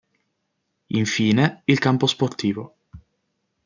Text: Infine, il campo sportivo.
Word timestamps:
Infine, 0.87 1.61
il 1.65 1.77
campo 1.77 2.07
sportivo. 2.07 2.75